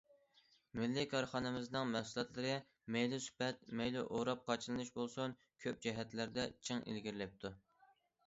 [0.77, 2.55] مىللىي كارخانىلىرىمىزنىڭ مەھسۇلاتلىرى
[2.95, 5.35] مەيلى سۈپەت، مەيلى ئوراپ قاچىلىنىش بولسۇن
[5.65, 7.53] كۆپ جەھەتلەردە جىق ئىلگىرىلەپتۇ.